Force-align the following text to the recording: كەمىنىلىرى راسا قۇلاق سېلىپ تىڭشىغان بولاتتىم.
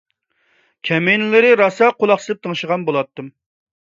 كەمىنىلىرى 0.87 1.51
راسا 1.61 1.89
قۇلاق 1.99 2.23
سېلىپ 2.23 2.39
تىڭشىغان 2.47 2.87
بولاتتىم. 2.89 3.29